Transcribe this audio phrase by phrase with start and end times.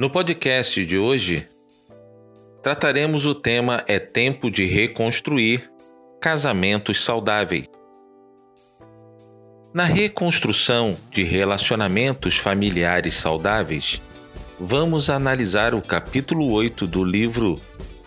[0.00, 1.46] No podcast de hoje,
[2.62, 5.70] trataremos o tema É Tempo de Reconstruir
[6.18, 7.66] Casamentos Saudáveis.
[9.74, 14.00] Na reconstrução de relacionamentos familiares saudáveis,
[14.58, 17.60] vamos analisar o capítulo 8 do livro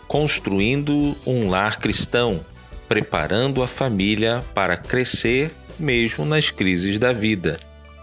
[0.08, 2.44] Construindo um Lar Cristão
[2.88, 7.60] Preparando a Família para Crescer mesmo nas crises da vida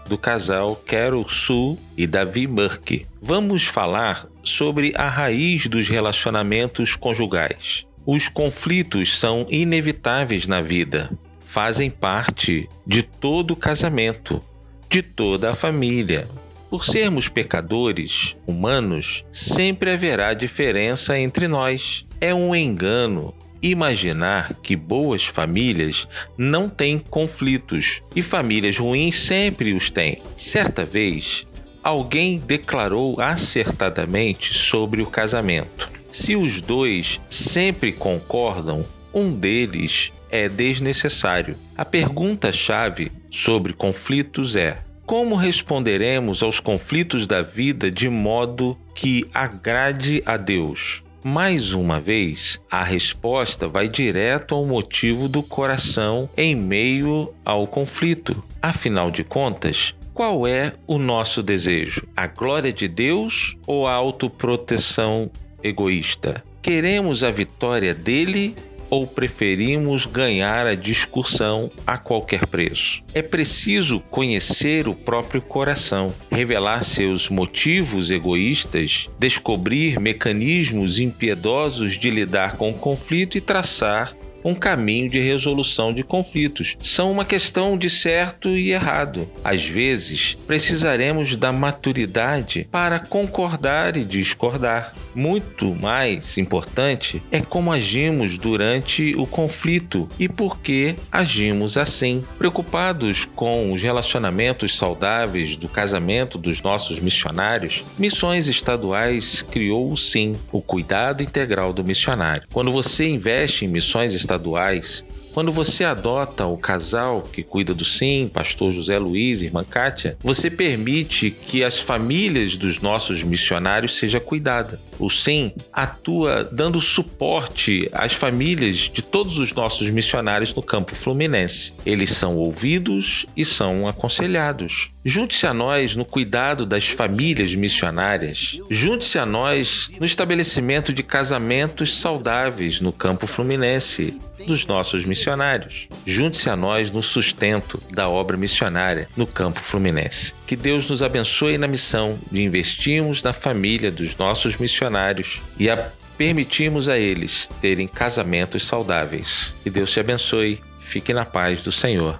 [0.08, 3.06] do casal Carol Sue e Davi Burke.
[3.20, 7.86] Vamos falar sobre a raiz dos relacionamentos conjugais.
[8.04, 11.10] Os conflitos são inevitáveis na vida,
[11.44, 14.42] fazem parte de todo casamento,
[14.88, 16.28] de toda a família.
[16.68, 22.06] Por sermos pecadores humanos, sempre haverá diferença entre nós.
[22.20, 29.88] É um engano imaginar que boas famílias não têm conflitos e famílias ruins sempre os
[29.88, 30.20] têm.
[30.36, 31.46] Certa vez,
[31.82, 41.56] alguém declarou acertadamente sobre o casamento: se os dois sempre concordam, um deles é desnecessário.
[41.76, 50.22] A pergunta-chave sobre conflitos é: como responderemos aos conflitos da vida de modo que agrade
[50.24, 51.02] a Deus?
[51.24, 58.42] Mais uma vez, a resposta vai direto ao motivo do coração em meio ao conflito.
[58.60, 62.08] Afinal de contas, qual é o nosso desejo?
[62.16, 65.30] A glória de Deus ou a autoproteção
[65.62, 66.42] egoísta?
[66.60, 68.56] Queremos a vitória dele
[68.92, 73.02] ou preferimos ganhar a discussão a qualquer preço?
[73.14, 82.58] É preciso conhecer o próprio coração, revelar seus motivos egoístas, descobrir mecanismos impiedosos de lidar
[82.58, 86.76] com o conflito e traçar um caminho de resolução de conflitos.
[86.80, 89.28] São uma questão de certo e errado.
[89.44, 94.94] Às vezes, precisaremos da maturidade para concordar e discordar.
[95.14, 102.24] Muito mais importante é como agimos durante o conflito e por que agimos assim.
[102.38, 110.62] Preocupados com os relacionamentos saudáveis do casamento dos nossos missionários, Missões Estaduais criou sim o
[110.62, 112.44] cuidado integral do missionário.
[112.52, 117.84] Quando você investe em missões estaduais, estaduais, quando você adota o casal que cuida do
[117.84, 123.94] SIM, pastor José Luiz e irmã Kátia, você permite que as famílias dos nossos missionários
[123.96, 124.80] seja cuidada.
[124.98, 131.72] O SIM atua dando suporte às famílias de todos os nossos missionários no campo fluminense.
[131.84, 134.90] Eles são ouvidos e são aconselhados.
[135.04, 138.60] Junte-se a nós no cuidado das famílias missionárias.
[138.70, 144.14] Junte-se a nós no estabelecimento de casamentos saudáveis no campo fluminense
[144.46, 145.86] dos nossos missionários.
[146.04, 150.34] Junte-se a nós no sustento da obra missionária no campo fluminense.
[150.46, 155.90] Que Deus nos abençoe na missão de investirmos na família dos nossos missionários e a
[156.18, 159.54] permitirmos a eles terem casamentos saudáveis.
[159.62, 160.60] Que Deus te abençoe.
[160.80, 162.18] Fique na paz do Senhor.